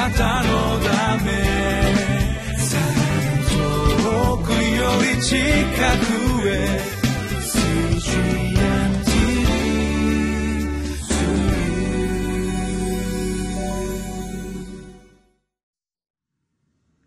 [0.00, 1.30] なたのため
[3.50, 6.80] 遠くより近くへ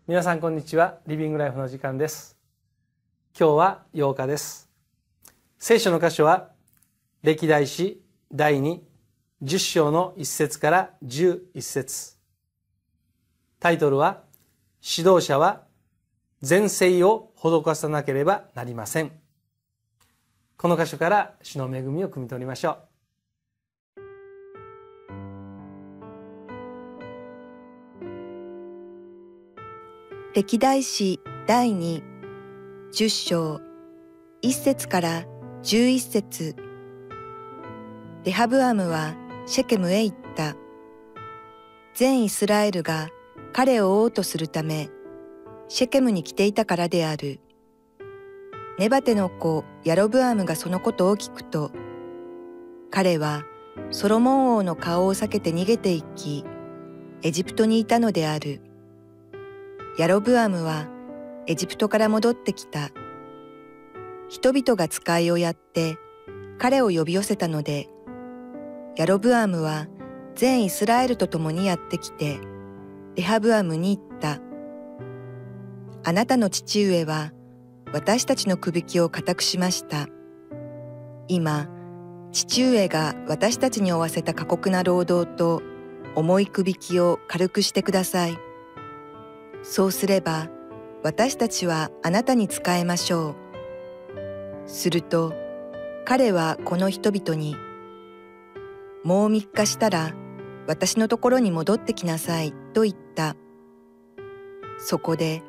[0.06, 1.00] 皆さんこんにちは。
[1.08, 2.36] リビングライフの時間です。
[3.36, 4.70] 今日は8日です。
[5.58, 6.50] 聖書の箇所は
[7.24, 8.00] 歴代史
[8.32, 8.78] 第2
[9.42, 12.23] 10章の1節から11節。
[13.64, 14.20] タイトルは
[14.86, 15.62] 指導者は
[16.42, 19.10] 全盛を施さなければなりません。
[20.58, 22.78] この箇所から主の恵みを汲み取りましょう。
[30.34, 32.02] 歴代史第2、
[32.92, 33.62] 10章、
[34.42, 35.24] 1節から
[35.62, 36.54] 11節。
[38.24, 39.14] レハブアムは
[39.46, 40.54] シェケムへ行った。
[41.94, 43.08] 全イスラエルが
[43.56, 44.90] 彼を追おうとするため、
[45.68, 47.38] シェケムに来ていたからである。
[48.80, 51.70] ネバテの子ヤロブアムがそのことを聞くと、
[52.90, 53.44] 彼は
[53.92, 56.44] ソロモン王の顔を避けて逃げていき、
[57.22, 58.60] エジプトにいたのである。
[60.00, 60.88] ヤロブアムは
[61.46, 62.90] エジプトから戻ってきた。
[64.28, 65.96] 人々が使いをやって
[66.58, 67.88] 彼を呼び寄せたので、
[68.96, 69.86] ヤロブアムは
[70.34, 72.40] 全イスラエルと共にやってきて、
[73.16, 74.40] レハブアムに言った。
[76.02, 77.32] あなたの父上は
[77.92, 80.08] 私たちのくびきを固くしました。
[81.28, 81.68] 今、
[82.32, 85.62] 父上が私たちに負わせた過酷な労働と
[86.16, 88.36] 重いくびきを軽くしてください。
[89.62, 90.48] そうすれば
[91.04, 93.36] 私たちはあなたに仕えましょ
[94.66, 94.68] う。
[94.68, 95.32] すると
[96.04, 97.54] 彼はこの人々に、
[99.04, 100.14] もう三日したら
[100.66, 103.03] 私のところに戻ってきなさいと言った。
[104.78, 105.42] そこで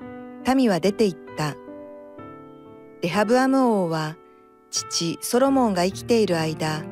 [0.56, 1.56] 民は出て行った。
[3.02, 4.16] レハブアム王は
[4.70, 6.84] 父ソロモンが生きている間、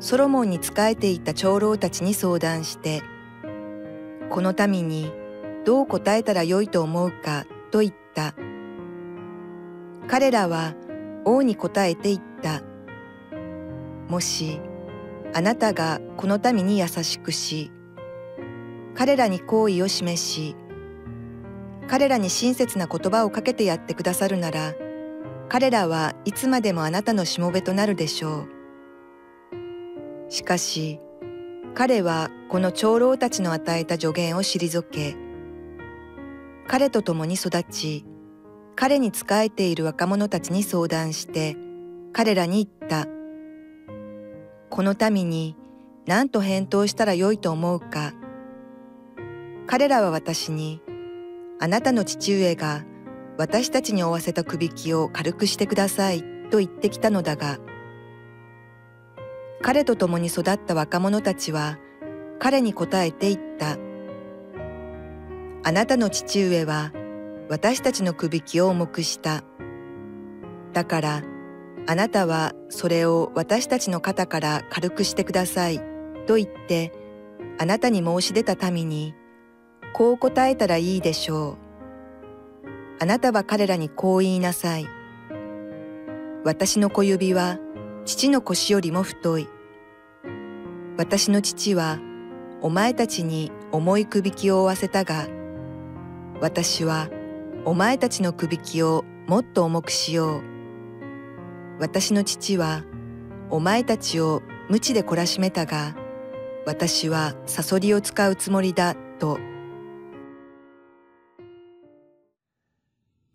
[0.00, 3.02] ソロモンに仕えていた長老たちに相談して、
[4.30, 5.10] この民に
[5.64, 8.34] どう答えたらよいと思うかと言った。
[10.06, 10.74] 彼らは
[11.24, 12.62] 王に答えて言った。
[14.08, 14.60] もし
[15.34, 17.70] あなたがこの民に優しくし、
[18.98, 20.56] 彼らに好意を示し、
[21.86, 24.74] 彼らに親切な言葉をかけてやってくださるなら、
[25.48, 28.48] 彼らはいつまでもあなたのしもべとなるでしょ
[30.28, 30.32] う。
[30.32, 30.98] しかし、
[31.76, 35.14] 彼はこの長老たちの与えた助言を退け、
[36.66, 38.04] 彼と共に育ち、
[38.74, 41.56] 彼に仕えている若者たちに相談して、
[42.12, 43.06] 彼らに言った。
[44.70, 45.54] この民に
[46.04, 48.12] 何と返答したらよいと思うか。
[49.68, 50.80] 彼らは私に、
[51.60, 52.86] あなたの父上が
[53.36, 57.58] 私たちに負わせたくびきを軽くしてくださいと言ってきたのだが、
[59.60, 61.78] 彼と共に育った若者たちは
[62.38, 63.76] 彼に答えて言った。
[65.64, 66.90] あなたの父上は
[67.50, 69.44] 私たちのくびきを重くした。
[70.72, 71.22] だから
[71.86, 75.82] あなたはそれを私たちの肩から軽くしてください
[76.26, 76.94] と言って
[77.58, 79.14] あなたに申し出た民に
[79.92, 81.56] こう答えたらいいでしょう。
[83.00, 84.86] あなたは彼らにこう言いなさい。
[86.44, 87.58] 私の小指は
[88.04, 89.48] 父の腰よりも太い。
[90.96, 91.98] 私の父は
[92.60, 95.26] お前たちに重いくびきを負わせたが、
[96.40, 97.08] 私は
[97.64, 100.42] お前たちのくびきをもっと重くしよう。
[101.80, 102.82] 私の父は
[103.50, 105.94] お前たちを無知で懲らしめたが、
[106.66, 109.38] 私はサソリを使うつもりだと。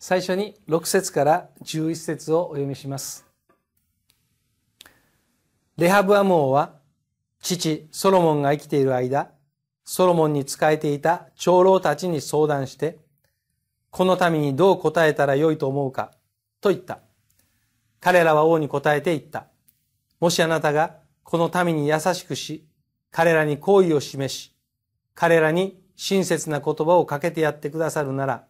[0.05, 3.25] 最初に6節から11節をお読みします。
[5.77, 6.73] レハブアム王は
[7.41, 9.31] 父ソロモンが生きている間、
[9.85, 12.99] ソロモンに仕えていた長老たちに相談して、
[13.91, 16.11] この民にどう答えたらよいと思うか、
[16.59, 16.99] と言った。
[18.01, 19.47] 彼らは王に答えて言った。
[20.19, 22.67] もしあなたがこの民に優しくし、
[23.09, 24.53] 彼らに好意を示し、
[25.15, 28.43] 彼らに親切な言葉をかけてやってくださるなら、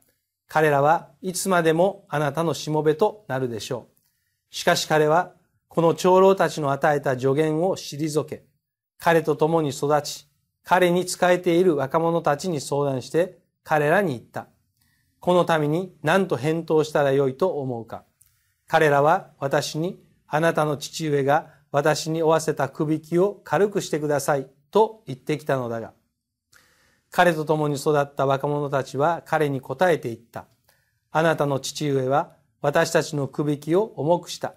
[0.48, 4.56] 彼らはいつまでもあなたのしもべとなるでしょう。
[4.56, 5.34] しかし彼は、
[5.68, 8.44] この長老たちの与えた助言を退け、
[9.00, 10.28] 彼と共に育ち、
[10.63, 14.48] 彼に仕えている若者たちに相談して彼らに言った。
[15.19, 18.06] この民に何と返答したらよいと思うか。
[18.68, 25.94] 彼らは私にあなたの父上が私に負わせたくびきを軽くしてくださいと言ってきたのだが。
[27.15, 30.48] 彼と共に育った若者たちは彼に答えていった。
[31.12, 34.56] あなたの父上は私たちのくびきを重くした。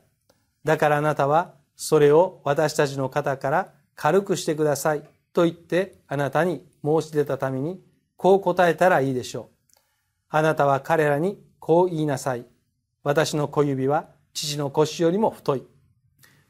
[0.65, 5.03] だからあなたはそれを私たちの肩から軽くしてください。
[5.35, 7.79] と言ってあなたに申し出たために
[8.17, 9.77] こう答えたらいいでしょう。
[10.31, 12.47] あなたは彼らにこう言いなさい。
[13.03, 15.67] 私の小指は父の腰よりも太い。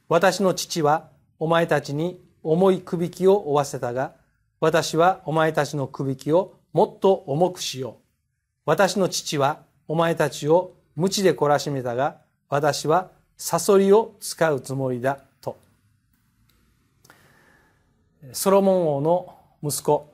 [0.08, 1.08] 私の父は
[1.40, 4.14] お前たちに重いくびきを負わせたが、
[4.60, 7.94] 私はお前たちのくびきをもっと重くしよう。
[8.64, 12.18] 私の父はお前たちを無知で懲らしめたが、
[12.48, 15.58] 私はサソリを使うつもりだと。
[18.32, 20.12] ソロモン王の息子、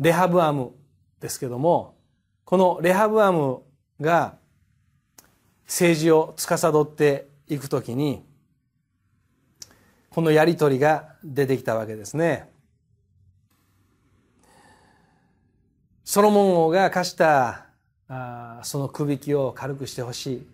[0.00, 0.72] レハブアム
[1.20, 1.94] ですけども、
[2.44, 3.62] このレハブアム
[4.00, 4.36] が
[5.66, 8.24] 政治を司っていくときに、
[10.10, 12.48] このやりとりが出てきたわけですね。
[16.10, 17.66] ソロモン王が課した
[18.08, 20.46] あそのくびきを軽くしてほしい。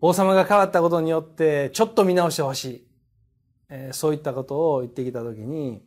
[0.00, 2.86] 王様が変わったことによってちょっと見直してほしい。
[3.68, 5.82] えー、そういったことを言ってきたときに、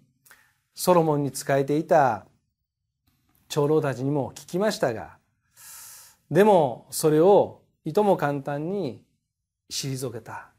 [0.76, 2.26] ソロモンに仕えていた
[3.48, 5.16] 長老たちにも聞きましたが、
[6.30, 9.06] でもそれをいとも簡単に
[9.72, 10.50] 退けた。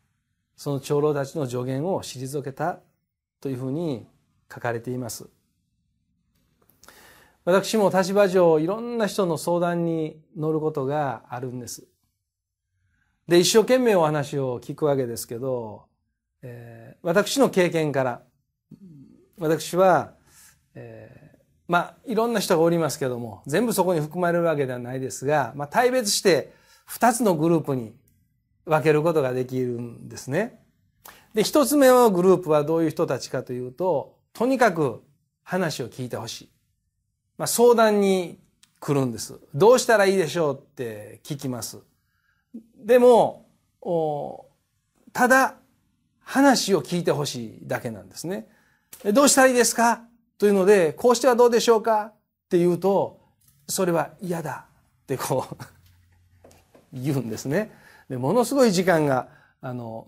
[0.57, 2.81] その長老たちの助言を退けた
[3.43, 4.07] というふうに
[4.51, 5.29] 書かれています。
[7.45, 11.87] 私も立場上いろんな人の相談に乗ることがあるんです。
[13.27, 15.87] で、一生懸命お話を聞くわけですけど、
[16.43, 18.23] えー、私の経験から、
[19.39, 20.15] 私は、
[20.75, 26.53] えー、まあ、いろんな人がおりますけども、全部そこに含まれるわけではないですが、まあ、大別して
[26.87, 27.95] 二つのグループに
[28.65, 30.61] 分けることができるんですね。
[31.35, 35.03] で、一つ目のグループはどういう人たちかというと、とにかく
[35.43, 36.51] 話を聞いてほしい。
[37.43, 38.39] まあ、相談に
[38.79, 39.41] 来るんです。
[39.53, 41.81] どうしたらいいでしょうって聞きます。
[42.77, 43.47] でも、
[45.13, 45.57] ただ
[46.21, 48.47] 話を聞いてほしいだけなんですね。
[49.13, 50.05] どうしたらいいですか？
[50.39, 52.15] というので、こうしてはどうでしょうかっ
[52.49, 53.19] て言うと、
[53.67, 54.67] それは嫌だ
[55.03, 55.57] ってこう
[56.97, 57.73] 言うんですね。
[58.09, 59.27] でものすごい時間が、
[59.61, 60.07] あの、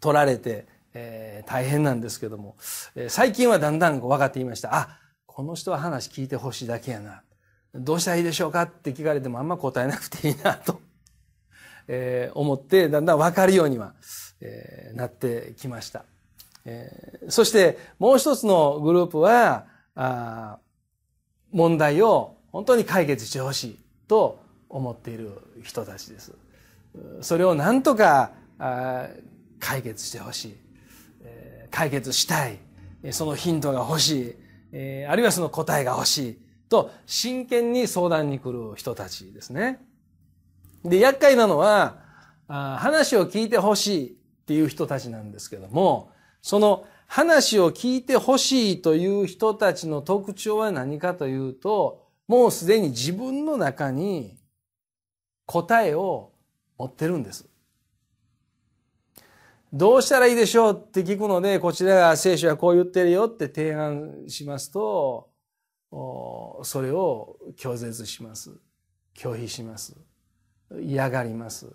[0.00, 2.56] 取られて、えー、大変なんですけども、
[2.94, 4.74] えー、最近はだんだん分かっていました。
[4.74, 4.98] あ、
[5.34, 7.22] この人は話聞いてほしいだけやな。
[7.74, 10.80] どうしたらいいでしょうかって聞かれてもあんま答えなくていいなと、
[11.88, 13.94] えー、思ってだんだん分かるようには、
[14.40, 16.04] えー、なってきました。
[16.64, 19.66] えー、そしてもう一つのグループは
[19.96, 20.60] あ
[21.50, 24.38] 問題を本当に解決してほしいと
[24.68, 25.32] 思っている
[25.64, 26.32] 人たちです。
[27.22, 28.30] それを何とか
[28.60, 29.08] あ
[29.58, 30.56] 解決してほしい、
[31.24, 31.74] えー。
[31.74, 32.60] 解決したい。
[33.10, 34.43] そのヒントが欲しい。
[34.76, 36.38] えー、あるいはその答えが欲しい
[36.68, 39.80] と真剣に相談に来る人たちですね。
[40.84, 42.02] で、厄介なのは、
[42.48, 44.14] あ話を聞いてほしいっ
[44.46, 46.10] ていう人たちなんですけども、
[46.42, 54.36] その話を聞いてほしいという人たちの特徴は何かというと、もうすでに自分の中に
[55.46, 56.32] 答えを
[56.78, 57.48] 持ってるんです。
[59.76, 65.30] どうしたらいいでしょうって聞くので、こちらが聖書はこう言ってるよって提案しますと、
[65.90, 68.52] それを拒絶します。
[69.16, 69.96] 拒否します。
[70.80, 71.66] 嫌がります。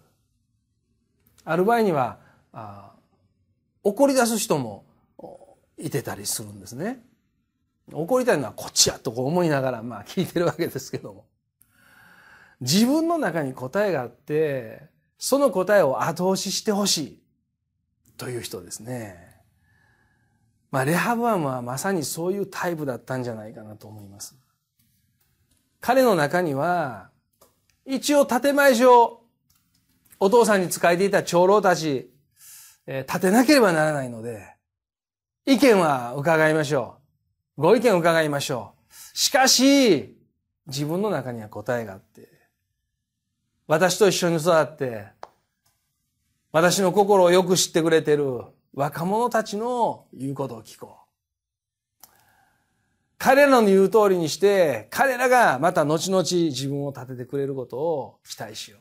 [1.43, 2.19] ある場合には、
[3.83, 4.85] 怒り出す人も
[5.77, 7.03] いてたりするんですね。
[7.91, 11.25] 怒りたいのはこっちやと思いながら、まあ聞いてるわけですけども。
[12.61, 14.83] 自分の中に答えがあって、
[15.17, 17.21] その答えを後押ししてほしい。
[18.19, 19.15] という人ですね。
[20.71, 24.37] まあ、レハブアムはまさにそういうタイプだったんじゃないかなと思います。
[25.79, 27.09] 彼の中には、
[27.85, 29.21] 一応建前上、
[30.19, 32.11] お父さんに仕えていた長老たち、
[32.85, 34.53] えー、立てなければならないので、
[35.45, 36.97] 意見は伺いましょ
[37.57, 37.61] う。
[37.61, 38.73] ご意見を伺いましょ
[39.15, 39.17] う。
[39.17, 40.17] しかし、
[40.67, 42.27] 自分の中には答えがあって、
[43.65, 45.18] 私と一緒に育って、
[46.51, 48.41] 私の心をよく知ってくれてる
[48.73, 52.07] 若者たちの言うことを聞こう。
[53.19, 58.77] 彼らの言う通りにして、彼らがまた後々自分を立ててくれることを期待しよ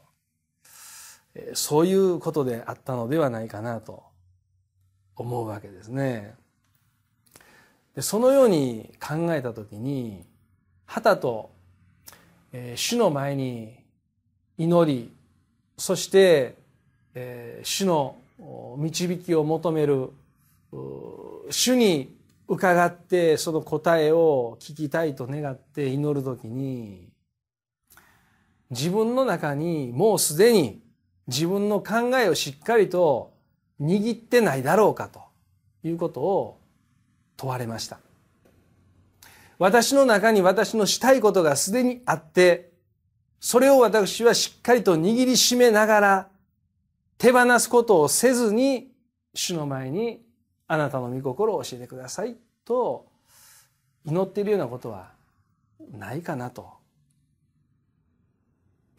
[1.34, 1.54] う。
[1.54, 4.04] そういうことであったのではないかなと
[5.16, 6.34] 思うわけですね。
[7.94, 10.24] でそのように考えたときに、
[10.86, 11.50] はたと、
[12.52, 13.84] えー、主の前に
[14.56, 15.12] 祈り、
[15.76, 16.56] そして
[17.14, 18.16] えー、主の
[18.76, 20.10] 導きを求める
[21.50, 22.14] 主に
[22.46, 27.08] 伺ってその答えを聞きたいと願って祈るときに
[28.70, 30.80] 自分の中にもうすでに
[31.26, 33.32] 自分の考えをしっかりと
[33.80, 35.20] 握ってないだろうかと
[35.86, 36.60] いうことを
[37.36, 38.00] 問われました。
[39.58, 42.70] 私の中に私のしたいことがすでにあって
[43.40, 46.28] それを私はしっかりと握りしめながら
[47.18, 48.92] 手放すことをせずに
[49.34, 50.22] 主の前に
[50.68, 53.06] あなたの御心を教えてくださいと
[54.04, 55.10] 祈っているようなことは
[55.92, 56.78] ないかなと。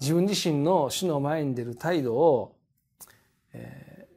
[0.01, 2.55] 自分自身の主の前に出る態度を、
[3.53, 4.07] え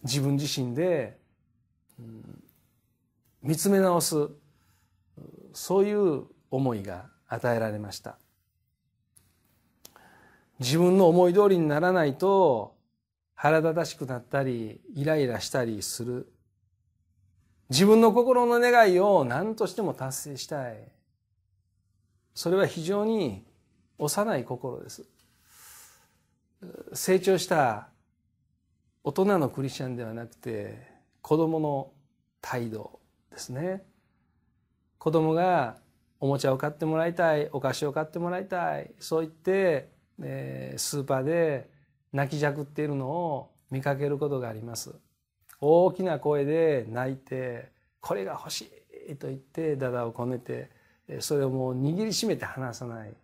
[0.00, 1.18] ー、自分自身で、
[1.98, 2.42] うん、
[3.42, 4.28] 見つめ直す
[5.52, 8.16] そういう思いが与えられました。
[10.60, 12.76] 自分の思い通りにならないと
[13.34, 16.30] 腹立たしくなったりイライラしたりする。
[17.70, 20.76] 自分の心の願いを何としても達成したい。
[22.34, 23.44] それは非常に
[23.98, 25.04] 幼い心です。
[26.92, 27.88] 成長した
[29.02, 30.86] 大人のクリスチャンではなくて
[31.22, 31.90] 子供の
[32.42, 33.00] 態度
[33.30, 33.82] ですね。
[34.98, 35.78] 子供が
[36.18, 41.68] おもちゃを買ってもらいたいお菓子を買ってもらいたいそう言って、えー、スーパーで
[42.12, 44.94] 泣きじゃくっているのを見かけることがあります。
[45.60, 48.70] 大きな声で泣いてこれが欲し
[49.08, 50.70] いと言ってだだをこねて
[51.20, 53.14] それをもう握りしめて離さない。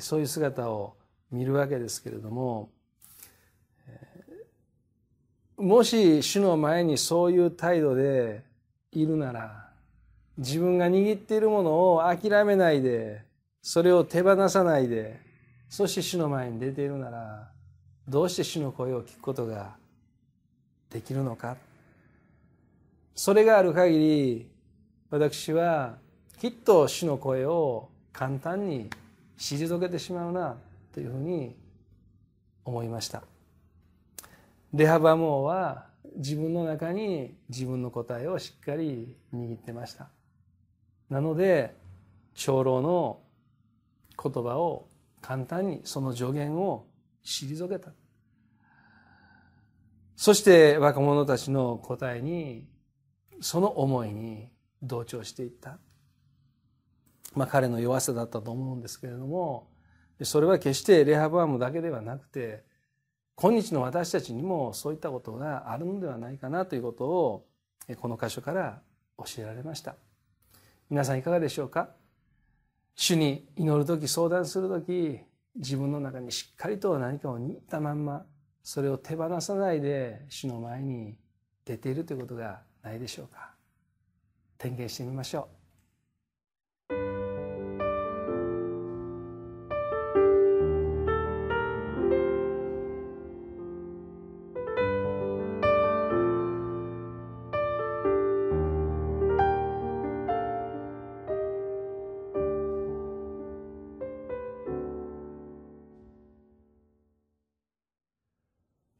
[0.00, 0.94] そういう姿を
[1.30, 2.70] 見るわけですけれども
[5.56, 8.44] もし主の前にそういう態度で
[8.92, 9.68] いるなら
[10.36, 13.22] 自分が握っているものを諦めないで
[13.60, 15.20] それを手放さないで
[15.68, 17.50] そして主の前に出ているなら
[18.08, 19.76] どうして主の声を聞くことが
[20.90, 21.56] できるのか。
[23.14, 24.50] それがある限り
[25.10, 25.96] 私は
[26.40, 28.88] きっと主の声を簡単に
[29.36, 30.56] 退けてしまうな
[30.94, 31.54] というふうに
[32.64, 33.22] 思いました。
[34.72, 40.08] レハバム王は自分の中に自分の答えをしっかり握ってました。
[41.10, 41.74] なので
[42.34, 43.20] 長老の
[44.22, 44.86] 言葉を
[45.28, 46.86] 簡単にその助言を
[47.22, 47.92] 退けた。
[50.16, 52.66] そして若者たちの答えに
[53.42, 54.48] その思いに
[54.82, 55.80] 同調していった。
[57.34, 59.68] まあ、彼の弱さだったと思うんですけれども
[60.22, 62.64] それは決してレハブアムだけではなくて
[63.34, 67.46] 今日の私たちにもそういったことがあるのではないかなということを
[68.00, 68.80] この箇所から
[69.18, 69.96] 教えられました。
[70.88, 71.90] 皆さんいかがでしょうか？
[73.00, 75.20] 主に祈る時相談する時
[75.54, 78.26] 自分の中にしっかりと何かを握ったまんま
[78.60, 81.16] それを手放さないで主の前に
[81.64, 83.52] 出ているということがないでしょうか。
[84.58, 85.57] 点検してみましょう。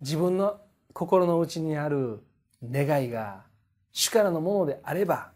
[0.09, 0.59] 自分の
[0.95, 2.21] 心の内にある
[2.65, 3.43] 願いが
[3.93, 5.33] 主からのものであれば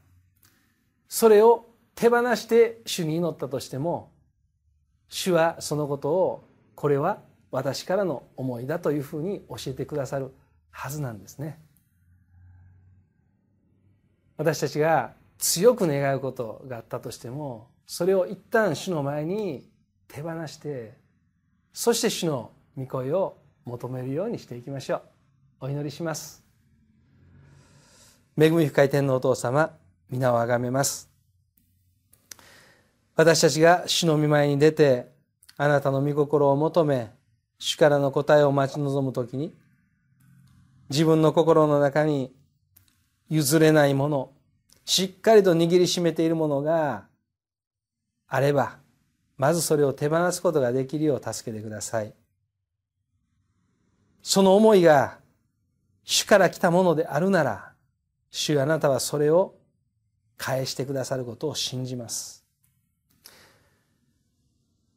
[1.08, 4.10] それを手放して主に祈ったとしても
[5.10, 10.32] 主はそのことをこれは私からの思いだというふうに教えてくださる
[10.70, 11.60] はずなんですね。
[14.38, 19.68] 私たちが強く願うことがあったとしてもそれを一旦主の前に
[20.08, 20.94] 手放して
[21.74, 25.02] そして主の御声を求めるようにしていきましょう。
[25.66, 26.42] お祈りします。
[28.38, 29.70] 恵み深い天のお父様
[30.10, 31.10] 皆をあがめます。
[33.14, 35.12] 私たちが主の御前に出て
[35.56, 37.10] あなたの御心を求め
[37.58, 39.54] 主からの答えを待ち望むときに
[40.90, 42.34] 自分の心の中に
[43.28, 44.30] 譲れないもの
[44.84, 47.04] しっかりと握りしめているものが
[48.28, 48.78] あれば
[49.36, 52.14] まずそれを手放すことができるよう助けてください。
[54.22, 55.18] その思いが
[56.04, 57.72] 主から来たものであるなら、
[58.30, 59.54] 主あなたはそれを
[60.36, 62.44] 返してくださることを信じます。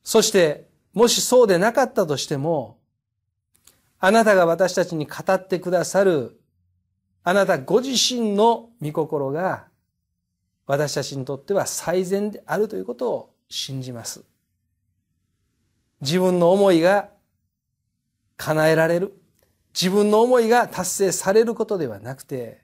[0.03, 2.77] そして、もしそうでなかったとしても、
[3.99, 6.39] あなたが私たちに語ってくださる、
[7.23, 9.67] あなたご自身の御心が、
[10.67, 14.23] 私たちにとっては最善であるということを信じます。
[16.01, 17.09] 自分の思いが
[18.37, 19.13] 叶えられる。
[19.73, 22.61] 自分の思いが達成されることではなくて、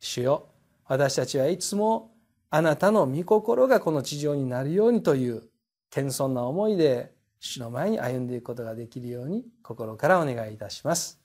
[0.00, 0.48] 主よ、
[0.86, 2.12] 私たちはいつも
[2.50, 5.42] あなたの御心がこの地上になるようにという
[5.90, 11.20] 謙遜な思いで主の前に歩んでいくことができるように心からお願いいたします。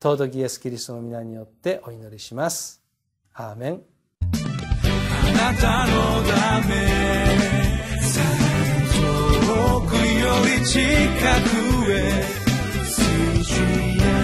[0.00, 2.80] 尊きイエス・キリストの皆によってお祈りします。
[3.34, 3.82] アーメン。
[4.22, 5.92] あなたの
[6.28, 6.74] ため
[8.92, 10.00] 遠くよ
[10.60, 10.80] り近
[11.84, 12.41] くへ
[13.52, 14.21] she.